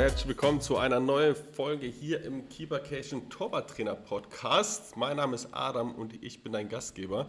[0.00, 4.96] herzlich willkommen zu einer neuen Folge hier im Keepercation Torwarttrainer Podcast.
[4.96, 7.28] Mein Name ist Adam und ich bin dein Gastgeber.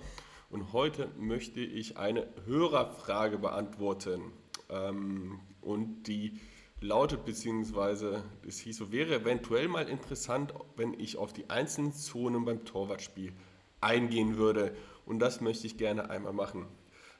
[0.49, 4.31] Und heute möchte ich eine Hörerfrage beantworten.
[4.69, 6.39] Ähm, und die
[6.79, 12.45] lautet, beziehungsweise es hieß so, wäre eventuell mal interessant, wenn ich auf die einzelnen Zonen
[12.45, 13.33] beim Torwartspiel
[13.81, 14.73] eingehen würde.
[15.05, 16.67] Und das möchte ich gerne einmal machen.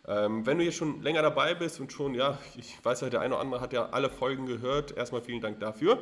[0.08, 3.22] Ähm, wenn du hier schon länger dabei bist und schon, ja, ich weiß ja, der
[3.22, 6.00] eine oder andere hat ja alle Folgen gehört, erstmal vielen Dank dafür.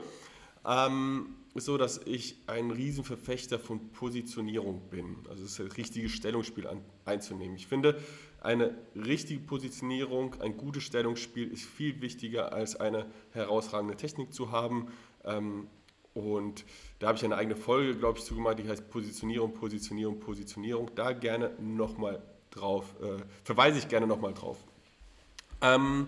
[0.66, 5.18] Ähm, ist so, dass ich ein Riesenverfechter von Positionierung bin.
[5.30, 7.56] Also das, richtige Stellungsspiel an, einzunehmen.
[7.56, 8.00] Ich finde,
[8.42, 14.88] eine richtige Positionierung, ein gutes Stellungsspiel ist viel wichtiger als eine herausragende Technik zu haben.
[15.26, 15.68] Ähm,
[16.14, 16.66] und
[17.00, 20.92] da habe ich eine eigene Folge, glaube ich, zugemacht, die heißt Positionierung, Positionierung, Positionierung.
[20.96, 22.22] Da gerne nochmal
[22.52, 24.58] drauf, äh, verweise ich gerne nochmal drauf.
[25.62, 26.08] Ähm,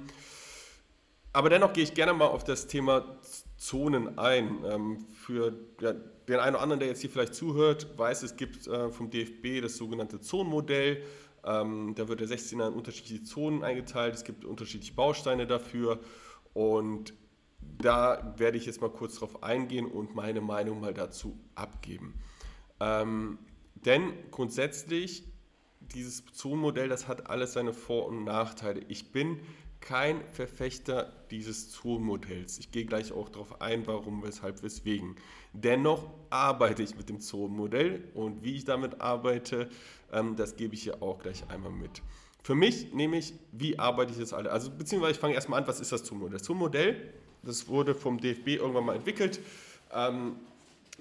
[1.33, 3.17] aber dennoch gehe ich gerne mal auf das Thema
[3.57, 4.63] Zonen ein.
[4.65, 8.67] Ähm, für ja, den einen oder anderen, der jetzt hier vielleicht zuhört, weiß, es gibt
[8.67, 11.03] äh, vom DFB das sogenannte Zonenmodell.
[11.43, 14.15] Ähm, da wird der 16er in unterschiedliche Zonen eingeteilt.
[14.15, 15.99] Es gibt unterschiedliche Bausteine dafür.
[16.53, 17.13] Und
[17.77, 22.19] da werde ich jetzt mal kurz drauf eingehen und meine Meinung mal dazu abgeben.
[22.79, 23.39] Ähm,
[23.85, 25.23] denn grundsätzlich
[25.93, 28.81] dieses Zonenmodell, das hat alles seine Vor- und Nachteile.
[28.87, 29.39] Ich bin
[29.81, 32.59] kein Verfechter dieses Zonenmodells.
[32.59, 35.15] Ich gehe gleich auch darauf ein, warum, weshalb, weswegen.
[35.53, 39.69] Dennoch arbeite ich mit dem Zonenmodell und wie ich damit arbeite,
[40.13, 42.01] ähm, das gebe ich hier auch gleich einmal mit.
[42.43, 44.51] Für mich nehme ich, wie arbeite ich das alle?
[44.51, 46.37] Also beziehungsweise ich fange erstmal an, was ist das Zonenmodell?
[46.37, 49.39] Das Zonenmodell, das wurde vom DFB irgendwann mal entwickelt.
[49.93, 50.35] Ähm,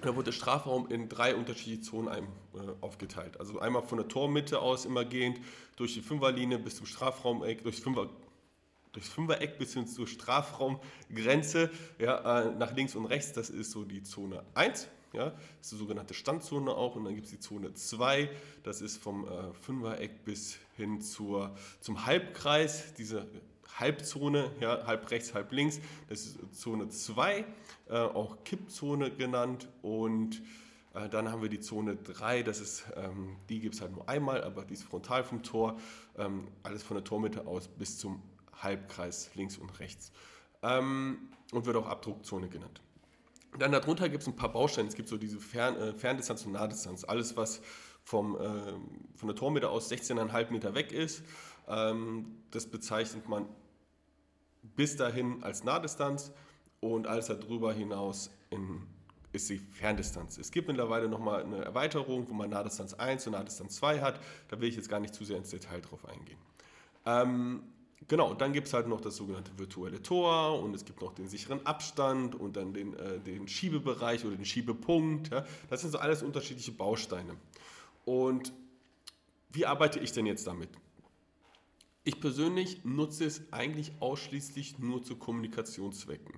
[0.01, 2.23] da wurde der Strafraum in drei unterschiedliche Zonen ein,
[2.55, 3.39] äh, aufgeteilt.
[3.39, 5.39] Also einmal von der Tormitte aus immer gehend
[5.75, 8.09] durch die Fünferlinie bis zum Strafraumeck, durchs Fünfer,
[8.91, 11.69] durchs Fünfereck bis hin zur Strafraumgrenze,
[11.99, 14.87] ja, äh, nach links und rechts, das ist so die Zone 1.
[15.13, 18.29] Ja, das ist die sogenannte Standzone auch und dann gibt es die Zone 2,
[18.63, 23.27] das ist vom äh, Fünfereck bis hin zur, zum Halbkreis, diese
[23.79, 25.79] Halbzone, ja, halb rechts, halb links.
[26.09, 27.45] Das ist Zone 2,
[27.89, 29.67] äh, auch Kippzone genannt.
[29.81, 30.41] Und
[30.93, 34.07] äh, dann haben wir die Zone 3, das ist, ähm, die gibt es halt nur
[34.09, 35.79] einmal, aber die ist frontal vom Tor.
[36.17, 38.21] Ähm, alles von der Tormitte aus bis zum
[38.61, 40.11] Halbkreis links und rechts.
[40.61, 42.81] Ähm, und wird auch Abdruckzone genannt.
[43.57, 44.87] Dann darunter gibt es ein paar Bausteine.
[44.87, 47.03] Es gibt so diese Fern, äh, Ferndistanz und Nahdistanz.
[47.03, 47.61] Alles, was
[48.03, 48.39] vom, äh,
[49.15, 51.23] von der Tormitte aus 16,5 Meter weg ist,
[51.67, 53.47] ähm, das bezeichnet man
[54.75, 56.31] bis dahin als Nahdistanz
[56.79, 58.81] und alles darüber hinaus in,
[59.31, 60.37] ist die Ferndistanz.
[60.37, 64.19] Es gibt mittlerweile nochmal eine Erweiterung, wo man Nahdistanz 1 und Nahdistanz 2 hat.
[64.49, 66.37] Da will ich jetzt gar nicht zu sehr ins Detail drauf eingehen.
[67.05, 67.63] Ähm,
[68.07, 71.27] genau, dann gibt es halt noch das sogenannte virtuelle Tor und es gibt noch den
[71.27, 75.31] sicheren Abstand und dann den, äh, den Schiebebereich oder den Schiebepunkt.
[75.31, 75.45] Ja.
[75.69, 77.35] Das sind so alles unterschiedliche Bausteine.
[78.05, 78.53] Und
[79.51, 80.69] wie arbeite ich denn jetzt damit?
[82.03, 86.33] Ich persönlich nutze es eigentlich ausschließlich nur zu Kommunikationszwecken.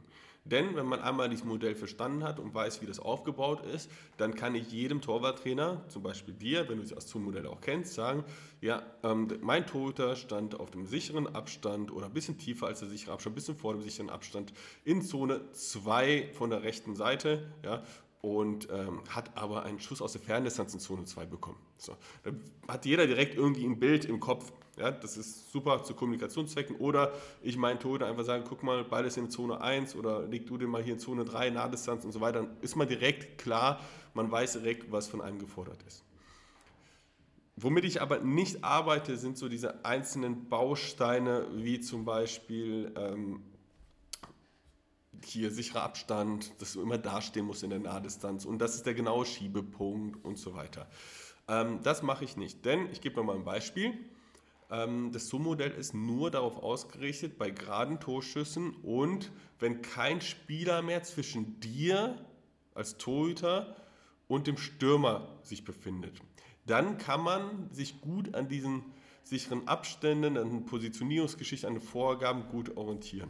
[0.46, 4.36] Denn wenn man einmal dieses Modell verstanden hat und weiß, wie das aufgebaut ist, dann
[4.36, 8.26] kann ich jedem Torwarttrainer, zum Beispiel dir, wenn du das Zoom-Modell auch kennst, sagen,
[8.60, 12.90] ja, ähm, mein Torhüter stand auf dem sicheren Abstand oder ein bisschen tiefer als der
[12.90, 14.54] sichere Abstand, ein bisschen vor dem sicheren Abstand
[14.84, 17.84] in Zone 2 von der rechten Seite, ja,
[18.24, 21.58] und ähm, hat aber einen Schuss aus der Ferndistanz in Zone 2 bekommen.
[21.78, 25.94] So, dann hat jeder direkt irgendwie ein Bild im Kopf, ja, das ist super zu
[25.94, 26.78] Kommunikationszwecken.
[26.78, 30.58] Oder ich meinen Tode einfach sagen, guck mal, beides in Zone 1 oder leg du
[30.58, 32.44] den mal hier in Zone 3, Nahdistanz und so weiter.
[32.44, 33.82] Dann ist man direkt klar,
[34.14, 36.06] man weiß direkt, was von einem gefordert ist.
[37.58, 43.42] Womit ich aber nicht arbeite, sind so diese einzelnen Bausteine, wie zum Beispiel ähm,
[45.26, 48.94] hier sicherer Abstand, dass du immer dastehen musst in der Nahdistanz und das ist der
[48.94, 50.88] genaue Schiebepunkt und so weiter.
[51.48, 53.94] Ähm, das mache ich nicht, denn ich gebe mir mal ein Beispiel.
[54.70, 61.04] Ähm, das Zoom-Modell ist nur darauf ausgerichtet, bei geraden Torschüssen und wenn kein Spieler mehr
[61.04, 62.18] zwischen dir
[62.74, 63.76] als Torhüter
[64.28, 66.20] und dem Stürmer sich befindet.
[66.66, 68.84] Dann kann man sich gut an diesen
[69.24, 73.30] sicheren Abständen, an Positionierungsgeschichten, an den Vorgaben gut orientieren.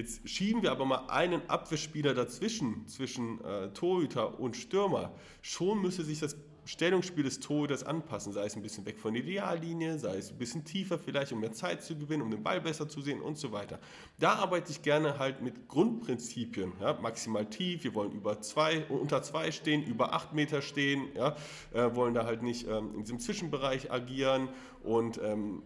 [0.00, 5.12] Jetzt schieben wir aber mal einen Abwehrspieler dazwischen, zwischen äh, Torhüter und Stürmer.
[5.42, 9.22] Schon müsste sich das Stellungsspiel des Torhüters anpassen, sei es ein bisschen weg von der
[9.24, 12.62] Ideallinie, sei es ein bisschen tiefer vielleicht, um mehr Zeit zu gewinnen, um den Ball
[12.62, 13.78] besser zu sehen und so weiter.
[14.18, 19.22] Da arbeite ich gerne halt mit Grundprinzipien, ja, maximal tief, wir wollen über zwei, unter
[19.22, 21.36] zwei stehen, über acht Meter stehen, ja,
[21.74, 24.48] äh, wollen da halt nicht ähm, in diesem Zwischenbereich agieren
[24.82, 25.62] und ähm,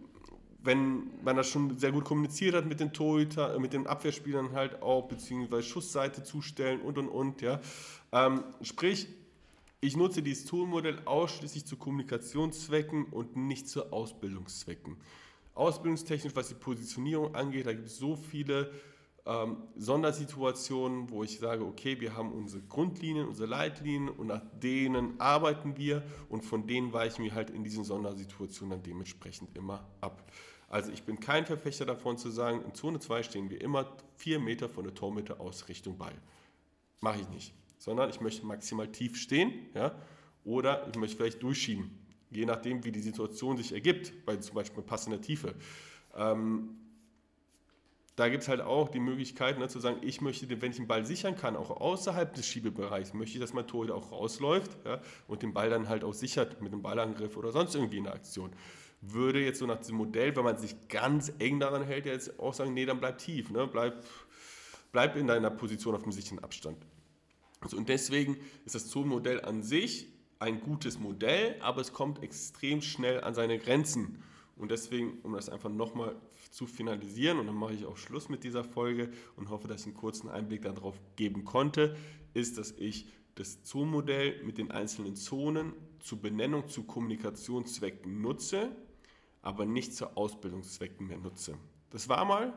[0.65, 4.53] wenn man das schon sehr gut kommuniziert hat mit den Torhüter, äh, mit den Abwehrspielern
[4.53, 7.61] halt auch, beziehungsweise Schussseite zustellen und und und, ja.
[8.11, 9.07] Ähm, sprich,
[9.81, 14.97] ich nutze dieses Toolmodell ausschließlich zu Kommunikationszwecken und nicht zu Ausbildungszwecken.
[15.53, 18.71] Ausbildungstechnisch, was die Positionierung angeht, da gibt es so viele
[19.27, 25.19] ähm, Sondersituationen, wo ich sage, okay, wir haben unsere Grundlinien, unsere Leitlinien und nach denen
[25.19, 30.31] arbeiten wir und von denen weichen wir halt in diesen Sondersituationen dann dementsprechend immer ab.
[30.67, 34.39] Also ich bin kein Verfechter davon zu sagen, in Zone 2 stehen wir immer vier
[34.39, 36.15] Meter von der Tormitte aus Richtung Ball.
[37.01, 37.53] Mache ich nicht.
[37.77, 39.95] Sondern ich möchte maximal tief stehen ja,
[40.43, 41.89] oder ich möchte vielleicht durchschieben.
[42.29, 45.55] Je nachdem, wie die Situation sich ergibt, bei zum Beispiel passender Tiefe.
[46.15, 46.77] Ähm,
[48.15, 50.87] da gibt es halt auch die Möglichkeit ne, zu sagen, ich möchte, wenn ich den
[50.87, 55.01] Ball sichern kann, auch außerhalb des Schiebebereichs, möchte ich, dass mein Torhüter auch rausläuft ja,
[55.27, 58.13] und den Ball dann halt auch sichert mit einem Ballangriff oder sonst irgendwie in der
[58.13, 58.51] Aktion
[59.01, 62.53] würde jetzt so nach diesem Modell, wenn man sich ganz eng daran hält, jetzt auch
[62.53, 63.67] sagen, nee, dann bleib tief, ne?
[63.67, 64.03] bleib,
[64.91, 66.77] bleib in deiner Position auf dem sicheren Abstand.
[67.61, 70.07] Also, und deswegen ist das Zonenmodell an sich
[70.39, 74.21] ein gutes Modell, aber es kommt extrem schnell an seine Grenzen.
[74.55, 76.15] Und deswegen, um das einfach nochmal
[76.49, 79.87] zu finalisieren, und dann mache ich auch Schluss mit dieser Folge und hoffe, dass ich
[79.87, 81.95] einen kurzen Einblick darauf geben konnte,
[82.33, 88.71] ist, dass ich das Zonenmodell mit den einzelnen Zonen zur Benennung zu Kommunikationszwecken nutze
[89.45, 91.55] aber nicht zu Ausbildungszwecken mehr nutze.
[91.91, 92.53] Das war mal,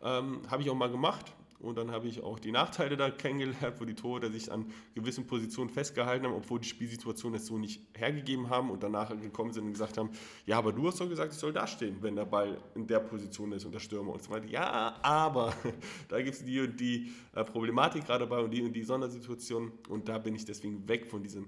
[0.00, 3.76] ähm, habe ich auch mal gemacht und dann habe ich auch die Nachteile da kennengelernt,
[3.78, 7.80] wo die Tore sich an gewissen Positionen festgehalten haben, obwohl die Spielsituation es so nicht
[7.94, 10.10] hergegeben haben und danach gekommen sind und gesagt haben,
[10.44, 13.00] ja, aber du hast doch gesagt, ich soll da stehen, wenn der Ball in der
[13.00, 14.46] Position ist und der Stürmer und so weiter.
[14.46, 15.54] Ja, aber
[16.08, 19.72] da gibt es die und die äh, Problematik gerade bei und die und die Sondersituation
[19.88, 21.44] und da bin ich deswegen weg von diesen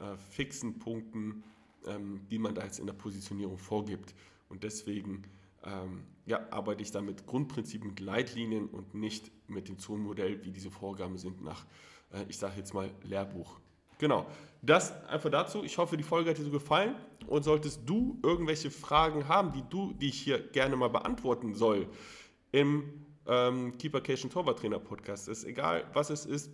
[0.00, 1.42] äh, fixen Punkten,
[1.86, 4.14] ähm, die man da jetzt in der Positionierung vorgibt.
[4.48, 5.22] Und deswegen
[5.64, 10.50] ähm, ja, arbeite ich da mit Grundprinzipien, mit Leitlinien und nicht mit dem Zonenmodell, wie
[10.50, 11.64] diese Vorgaben sind nach,
[12.12, 13.58] äh, ich sage jetzt mal, Lehrbuch.
[13.98, 14.26] Genau,
[14.62, 15.64] das einfach dazu.
[15.64, 16.94] Ich hoffe, die Folge hat dir so gefallen.
[17.26, 21.88] Und solltest du irgendwelche Fragen haben, die, du, die ich hier gerne mal beantworten soll,
[22.52, 26.50] im ähm, Keeper Cation Torwarttrainer Podcast, ist egal, was es ist,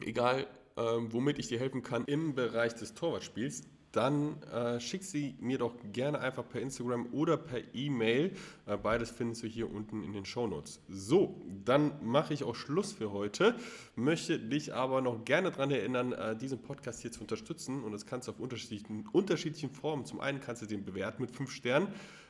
[0.00, 0.46] egal,
[0.76, 3.64] ähm, womit ich dir helfen kann im Bereich des Torwartspiels,
[3.94, 8.32] dann äh, schick sie mir doch gerne einfach per Instagram oder per E-Mail.
[8.66, 10.80] Äh, beides findest du hier unten in den Show Notes.
[10.88, 13.54] So, dann mache ich auch Schluss für heute.
[13.94, 17.84] Möchte dich aber noch gerne daran erinnern, äh, diesen Podcast hier zu unterstützen.
[17.84, 20.04] Und das kannst du auf unterschiedlichen, unterschiedlichen Formen.
[20.04, 21.88] Zum einen kannst du den bewerten mit 5 Sternen,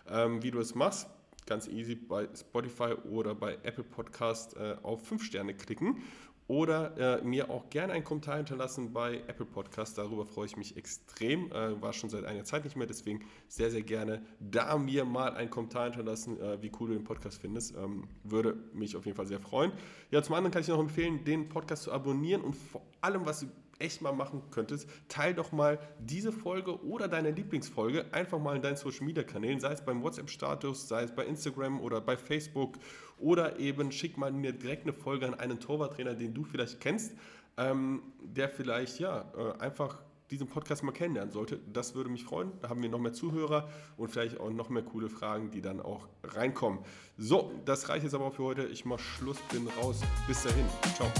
[0.09, 1.09] ähm, wie du es machst.
[1.47, 6.03] Ganz easy bei Spotify oder bei Apple Podcast äh, auf 5 Sterne klicken
[6.47, 9.97] oder äh, mir auch gerne einen Kommentar hinterlassen bei Apple Podcast.
[9.97, 11.51] Darüber freue ich mich extrem.
[11.51, 15.35] Äh, war schon seit einiger Zeit nicht mehr, deswegen sehr, sehr gerne da mir mal
[15.35, 17.75] einen Kommentar hinterlassen, äh, wie cool du den Podcast findest.
[17.77, 19.73] Ähm, würde mich auf jeden Fall sehr freuen.
[20.11, 23.47] Ja, zum anderen kann ich noch empfehlen, den Podcast zu abonnieren und vor allem, was
[23.79, 28.63] echt mal machen könntest, teil doch mal diese Folge oder deine Lieblingsfolge einfach mal in
[28.63, 32.79] deinen Social Media Kanälen, sei es beim WhatsApp-Status, sei es bei Instagram oder bei Facebook
[33.19, 37.15] oder eben schick mal mir direkt eine Folge an einen Torwarttrainer, den du vielleicht kennst,
[37.57, 41.61] ähm, der vielleicht ja äh, einfach diesen Podcast mal kennenlernen sollte.
[41.73, 42.53] Das würde mich freuen.
[42.61, 45.81] Da haben wir noch mehr Zuhörer und vielleicht auch noch mehr coole Fragen, die dann
[45.81, 46.81] auch reinkommen.
[47.17, 48.65] So, das reicht jetzt aber für heute.
[48.65, 50.01] Ich mache Schluss, bin raus.
[50.27, 50.67] Bis dahin.
[50.97, 51.11] Ciao.